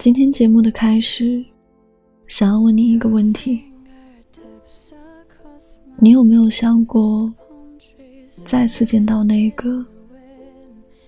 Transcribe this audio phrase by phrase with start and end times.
[0.00, 1.44] 今天节目的开始，
[2.26, 3.62] 想要问你一个问题：
[5.98, 7.30] 你有没有想过，
[8.46, 9.84] 再次见到那个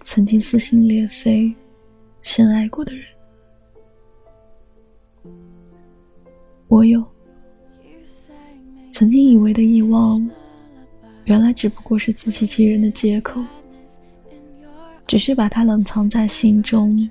[0.00, 1.54] 曾经撕心裂肺、
[2.22, 3.04] 深爱过的人？
[6.68, 7.04] 我有。
[8.90, 10.26] 曾经以为的遗忘，
[11.26, 13.44] 原来只不过是自欺欺人的借口，
[15.06, 17.06] 只是把它冷藏在心中。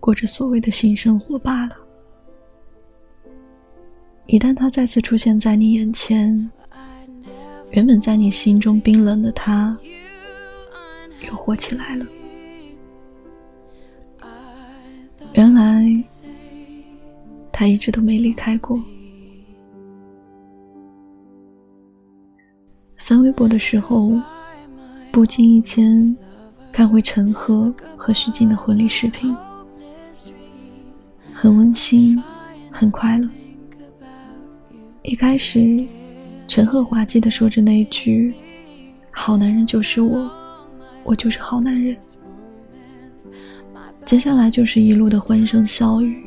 [0.00, 1.76] 过着所谓的新生活罢了。
[4.26, 6.50] 一旦他再次出现在你眼前，
[7.70, 9.76] 原本在你心中冰冷的他，
[11.26, 12.06] 又活起来了。
[15.34, 15.84] 原来，
[17.50, 18.82] 他一直都没离开过。
[22.96, 24.12] 翻微博的时候，
[25.10, 26.14] 不经意间
[26.70, 29.34] 看回陈赫和徐静的婚礼视频。
[31.40, 32.20] 很温馨，
[32.68, 33.28] 很快乐。
[35.02, 35.86] 一开始，
[36.48, 38.34] 陈赫滑稽的说着那一句
[39.12, 40.28] ：“好男人就是我，
[41.04, 41.96] 我就是好男人。”
[44.04, 46.20] 接下来就是一路的欢声笑语，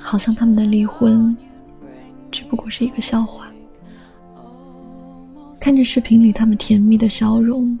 [0.00, 1.36] 好像他们的离婚
[2.32, 3.46] 只不过是一个笑话。
[5.60, 7.78] 看着视频里他们甜蜜的笑容，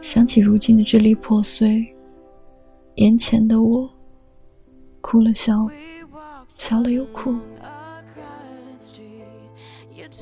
[0.00, 1.86] 想起如今的支离破碎，
[2.96, 3.88] 眼前的我。
[5.00, 5.68] 哭了笑，
[6.56, 7.34] 笑了又哭，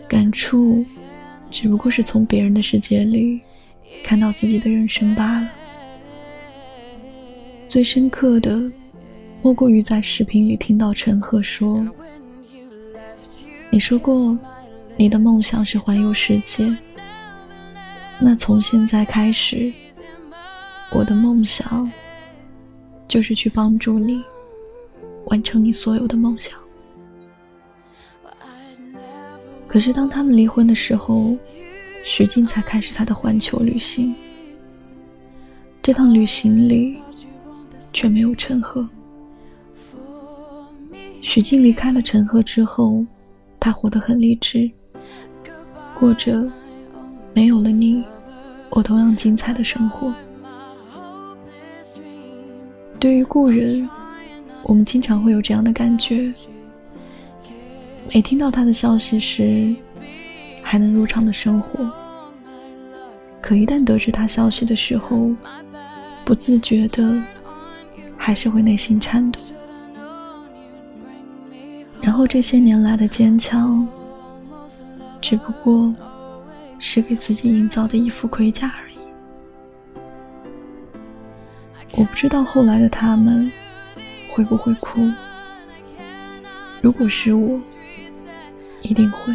[0.08, 0.84] 感触
[1.50, 3.40] 只不过是从别人的世界里
[4.04, 5.50] 看到自己的人生罢了。
[7.68, 8.62] 最深刻的，
[9.42, 11.86] 莫过于在视频里听到陈赫说
[13.68, 14.38] ：“你说过，
[14.96, 16.74] 你的梦想是环游世界。
[18.18, 19.72] 那从现在开始，
[20.90, 21.90] 我的梦想
[23.06, 24.22] 就是去帮助你。”
[25.28, 26.58] 完成你所有的梦想。
[29.66, 31.36] 可是当他们离婚的时候，
[32.04, 34.14] 许静才开始他的环球旅行。
[35.82, 36.98] 这趟旅行里，
[37.92, 38.88] 却没有陈赫。
[41.20, 43.04] 许静离开了陈赫之后，
[43.60, 44.70] 他活得很励志，
[45.98, 46.50] 过着
[47.34, 48.02] 没有了你，
[48.70, 50.12] 我同样精彩的生活。
[52.98, 53.88] 对于故人。
[54.68, 56.30] 我们经常会有这样的感觉：
[58.12, 59.74] 每听到他的消息时，
[60.62, 61.86] 还能如常的生活；
[63.40, 65.30] 可一旦得知他消息的时候，
[66.22, 67.18] 不自觉的
[68.14, 69.40] 还是会内心颤抖。
[72.02, 73.88] 然后这些年来的坚强，
[75.18, 75.94] 只不过
[76.78, 78.98] 是给自己营造的一副盔甲而已。
[81.92, 83.50] 我不知道后来的他们。
[84.38, 85.10] 会不会哭？
[86.80, 87.60] 如果是我，
[88.82, 89.34] 一定会。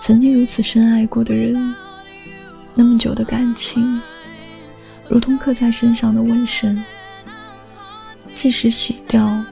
[0.00, 1.74] 曾经如此深爱过的人，
[2.74, 4.00] 那么久的感情，
[5.10, 6.82] 如同刻在身上的纹身，
[8.34, 9.44] 即使洗掉，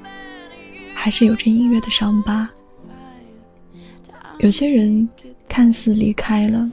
[0.95, 2.49] 还是有着隐约的伤疤。
[4.39, 5.07] 有些人
[5.47, 6.67] 看似离开了，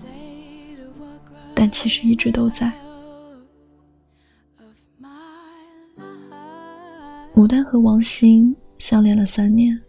[1.54, 2.72] 但其实一直都在。
[7.36, 9.80] 牡丹和王心相恋了三年，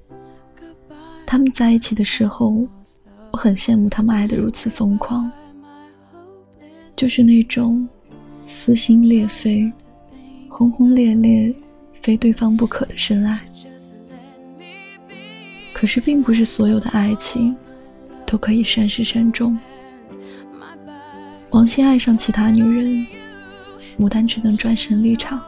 [1.26, 2.66] 他们在一起的时候，
[3.32, 5.30] 我很羡慕他们爱得如此疯狂，
[6.96, 7.86] 就是那种
[8.44, 9.70] 撕心裂肺、
[10.48, 11.54] 轰轰烈烈、
[11.92, 13.38] 非对方不可的深爱。
[15.74, 17.54] 可是，并不是所有的爱情
[18.24, 19.58] 都可以善始善终。
[21.50, 23.06] 王鑫爱上其他女人，
[23.98, 25.38] 牡丹只能转身离场。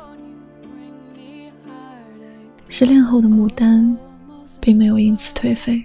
[2.79, 3.97] 失恋后的牡丹，
[4.61, 5.83] 并没有因此颓废。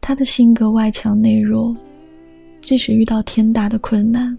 [0.00, 1.76] 她的性格外强内弱，
[2.62, 4.38] 即使遇到天大的困难，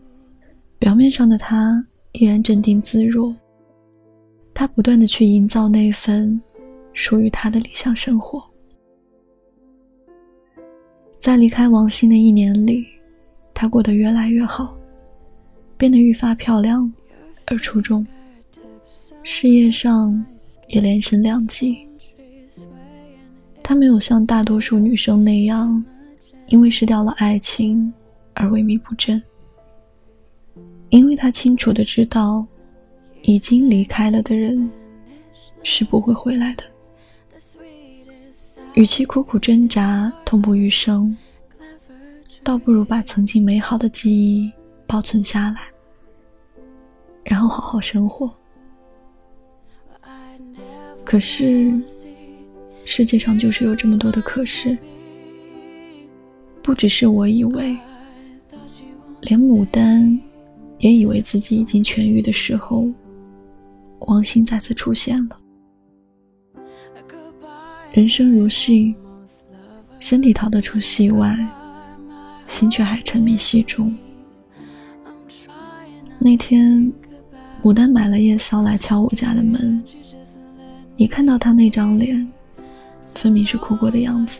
[0.79, 3.35] 表面上的她依然镇定自若。
[4.53, 6.41] 她不断的去营造那份
[6.93, 8.41] 属于她的理想生活。
[11.19, 12.85] 在离开王心的一年里，
[13.53, 14.73] 她过得越来越好，
[15.77, 16.89] 变得愈发漂亮
[17.47, 18.07] 而出众，
[19.23, 20.25] 事业上。
[20.71, 21.77] 也连升两级。
[23.63, 25.83] 她没有像大多数女生那样，
[26.47, 27.93] 因为失掉了爱情
[28.33, 29.21] 而萎靡不振。
[30.89, 32.45] 因为她清楚的知道，
[33.21, 34.69] 已经离开了的人
[35.63, 36.63] 是不会回来的。
[38.73, 41.15] 与其苦苦挣扎、痛不欲生，
[42.41, 44.51] 倒不如把曾经美好的记忆
[44.87, 45.61] 保存下来，
[47.23, 48.33] 然后好好生活。
[51.11, 51.69] 可是，
[52.85, 54.77] 世界上就是有这么多的可是，
[56.63, 57.77] 不只是我以为，
[59.19, 60.17] 连牡丹
[60.79, 62.87] 也以为自己已经痊愈的时候，
[64.07, 65.37] 王鑫再次出现了。
[67.91, 68.95] 人生如戏，
[69.99, 71.37] 身体逃得出戏外，
[72.47, 73.93] 心却还沉迷戏中。
[76.19, 76.89] 那天，
[77.61, 79.83] 牡丹买了夜宵来敲我家的门。
[80.97, 82.31] 一看到他那张脸，
[83.01, 84.39] 分明是哭过的样子。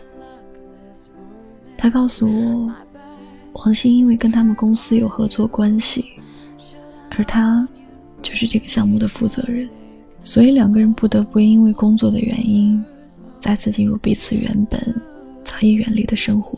[1.76, 2.72] 他告诉我，
[3.54, 6.04] 王鑫因为跟他们公司有合作关系，
[7.10, 7.66] 而他
[8.20, 9.68] 就是这个项目的负责人，
[10.22, 12.82] 所以两个人不得不因为工作的原因，
[13.40, 14.80] 再次进入彼此原本
[15.42, 16.56] 早已远离的生活。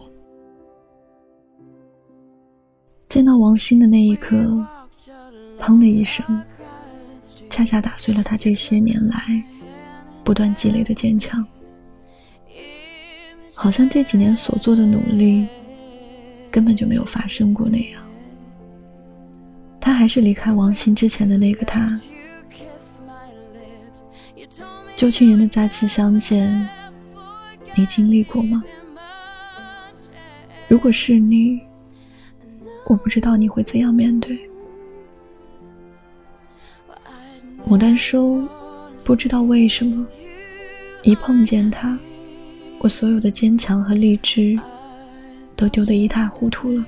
[3.08, 4.36] 见到王鑫的那一刻，
[5.58, 6.42] 砰的一声，
[7.48, 9.42] 恰恰打碎了他这些年来。
[10.24, 11.46] 不断积累的坚强，
[13.52, 15.46] 好像这几年所做的努力
[16.50, 18.02] 根本就没有发生过那样。
[19.78, 21.88] 他还是离开王鑫之前的那个他。
[24.96, 26.66] 旧情人的再次相见，
[27.74, 28.64] 你经历过吗？
[30.68, 31.60] 如果是你，
[32.86, 34.38] 我不知道你会怎样面对。
[37.68, 38.42] 牡丹说。
[39.04, 40.06] 不知道为什么，
[41.02, 41.98] 一碰见他，
[42.78, 44.58] 我所有的坚强和励志
[45.54, 46.84] 都丢得一塌糊涂了。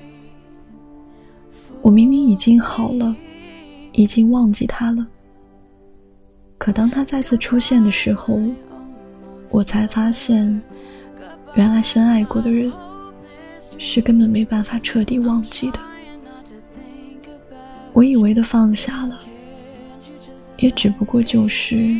[1.82, 3.14] 我明明已经好了，
[3.92, 5.06] 已经忘记他了，
[6.56, 8.40] 可当他再次出现的时候，
[9.52, 10.60] 我才发现，
[11.54, 12.72] 原来深爱过的人
[13.78, 15.78] 是根本没办法彻底忘记的。
[17.92, 19.20] 我以为的放下了。
[20.58, 21.94] 也只不过就是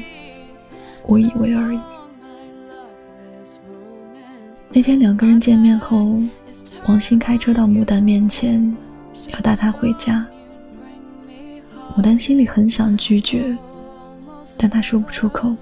[1.07, 1.81] 我以为而已。
[4.69, 6.19] 那天两个人见面后，
[6.87, 8.77] 王鑫开车到牡丹面前，
[9.33, 10.27] 要带她回家。
[11.95, 13.57] 牡丹心里很想拒绝，
[14.59, 15.55] 但她说不出口。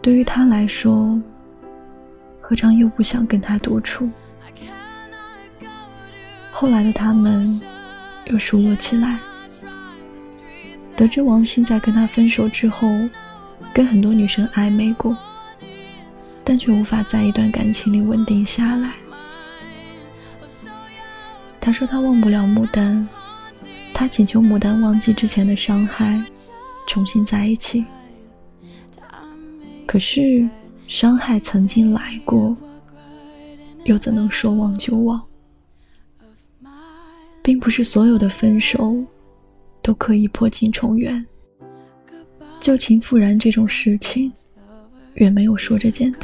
[0.00, 1.20] 对于他来说，
[2.40, 4.08] 何尝又不想跟他独处？
[6.52, 7.60] 后来的他们
[8.26, 9.18] 又熟络起来。
[10.96, 12.88] 得知王鑫在跟他分手之后，
[13.72, 15.14] 跟很多女生暧昧过，
[16.42, 18.94] 但却无法在一段感情里稳定下来。
[21.60, 23.06] 他说他忘不了牡丹，
[23.92, 26.22] 他请求牡丹忘记之前的伤害，
[26.86, 27.84] 重新在一起。
[29.84, 30.48] 可是
[30.88, 32.56] 伤害曾经来过，
[33.84, 35.22] 又怎能说忘就忘？
[37.42, 39.04] 并不是所有的分手。
[39.86, 41.24] 都可以破镜重圆，
[42.58, 44.32] 旧情复燃这种事情，
[45.14, 46.22] 远没有说着简单。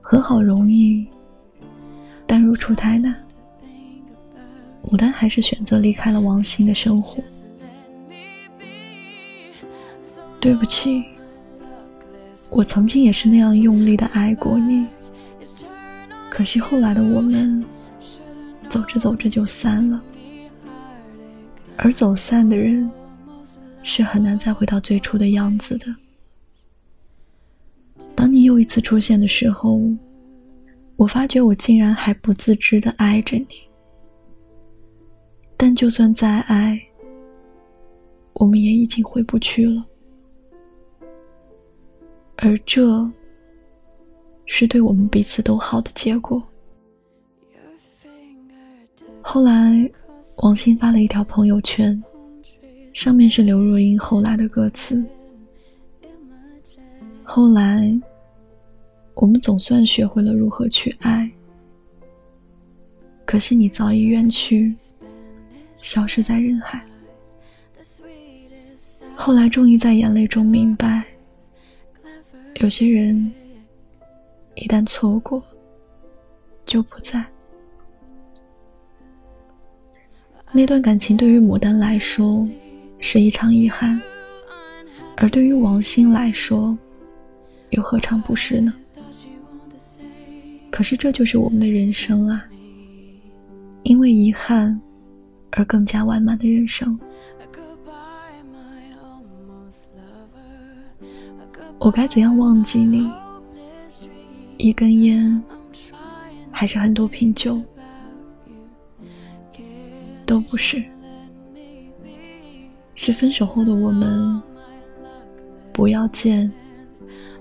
[0.00, 1.06] 和好容易，
[2.26, 3.14] 但如初太难。
[4.88, 7.22] 牡丹还是选择离开了王鑫的生活。
[10.40, 11.04] 对不起，
[12.50, 14.84] 我曾经也是那样用力的爱过你，
[16.28, 17.64] 可惜后来的我们，
[18.68, 20.02] 走着走着就散了。
[21.78, 22.90] 而走散的人，
[23.82, 25.86] 是很难再回到最初的样子的。
[28.14, 29.80] 当你又一次出现的时候，
[30.96, 33.46] 我发觉我竟然还不自知的爱着你。
[35.56, 36.80] 但就算再爱，
[38.32, 39.84] 我们也已经回不去了。
[42.36, 43.10] 而这，
[44.46, 46.42] 是对我们彼此都好的结果。
[49.20, 49.90] 后来。
[50.38, 52.02] 王鑫发了一条朋友圈，
[52.92, 55.04] 上面是刘若英后来的歌词。
[57.24, 57.98] 后来，
[59.14, 61.30] 我们总算学会了如何去爱，
[63.24, 64.74] 可惜你早已远去，
[65.78, 66.84] 消失在人海。
[69.16, 71.02] 后来终于在眼泪中明白，
[72.60, 73.32] 有些人
[74.54, 75.42] 一旦错过，
[76.66, 77.24] 就不在。
[80.52, 82.48] 那段感情对于牡丹来说
[82.98, 84.00] 是一场遗憾，
[85.16, 86.76] 而对于王鑫来说，
[87.70, 88.72] 又何尝不是呢？
[90.70, 92.44] 可是这就是我们的人生啊！
[93.82, 94.80] 因为遗憾
[95.50, 96.98] 而更加完满的人生。
[101.78, 103.10] 我该怎样忘记你？
[104.56, 105.42] 一根烟，
[106.50, 107.60] 还是很多瓶酒？
[110.26, 110.82] 都不是，
[112.96, 114.42] 是分手后的我们，
[115.72, 116.52] 不要见，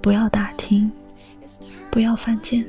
[0.01, 0.89] 不要打听，
[1.89, 2.63] 不要犯贱。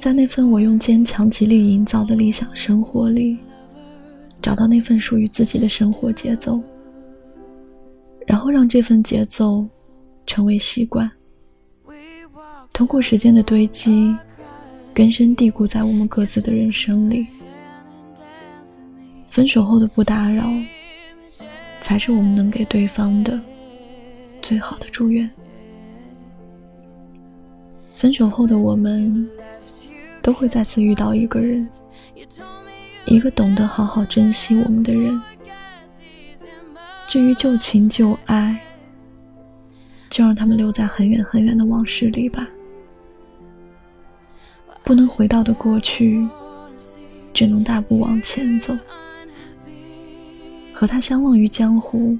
[0.00, 3.38] 在那份我用坚强极力营造的理想生活里，
[4.40, 6.60] 找到那份属于自己的生活节奏，
[8.26, 9.66] 然后让这份节奏
[10.26, 11.10] 成为习惯。
[12.72, 14.14] 通过时间的堆积，
[14.94, 17.26] 根深蒂固在我们各自的人生里。
[19.26, 20.44] 分手后的不打扰，
[21.80, 23.40] 才是我们能给对方的
[24.40, 25.28] 最好的祝愿。
[27.96, 29.28] 分手后的我们，
[30.22, 31.68] 都会再次遇到一个人，
[33.06, 35.20] 一个懂得好好珍惜我们的人。
[37.08, 38.56] 至于旧情旧爱，
[40.08, 42.48] 就让他们留在很远很远的往事里吧。
[44.84, 46.28] 不能回到的过去，
[47.32, 48.76] 只能大步往前走。
[50.72, 52.16] 和他相忘于江湖，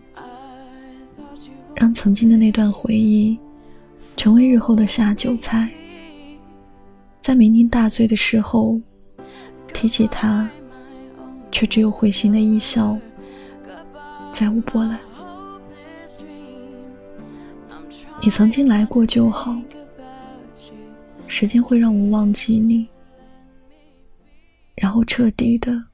[1.75, 3.39] 让曾经的那段回忆
[4.17, 5.69] 成为日后的下酒菜。
[7.21, 8.81] 在酩酊大醉的时候，
[9.73, 10.49] 提起他，
[11.51, 12.97] 却只有会心的一笑，
[14.33, 14.99] 再无波澜。
[18.23, 19.55] 你曾经来过就好，
[21.37, 22.87] 时间会让我忘记你，
[24.77, 25.85] 然后彻底的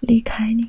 [0.00, 0.66] 离开你。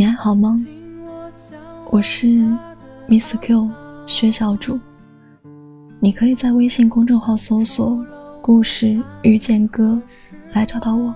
[0.00, 0.58] 你还好吗？
[1.90, 2.26] 我是
[3.06, 3.70] Miss Q
[4.06, 4.80] 薛小主。
[5.98, 8.02] 你可以在微信公众号搜索
[8.40, 10.00] “故事遇见歌”
[10.56, 11.14] 来找到我。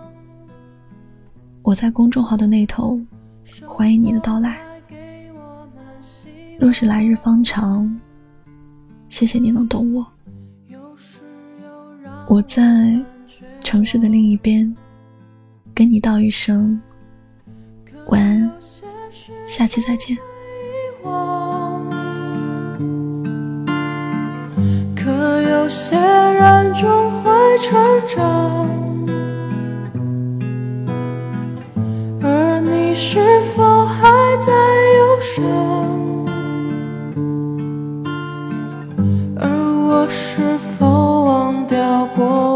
[1.62, 3.00] 我在公众号的那头，
[3.66, 4.58] 欢迎你的到来。
[6.58, 7.90] 若是来日方长，
[9.08, 10.06] 谢谢你能懂我。
[12.28, 13.02] 我在
[13.62, 14.76] 城市的另一边，
[15.74, 16.78] 跟你道一声。
[19.46, 20.16] 下期再见。
[24.94, 25.10] 可
[25.42, 27.78] 有些人终会成
[28.08, 28.68] 长，
[32.22, 34.10] 而你是否还
[34.46, 34.52] 在
[34.96, 35.34] 忧伤？
[39.36, 39.46] 而
[39.88, 42.53] 我是否忘掉过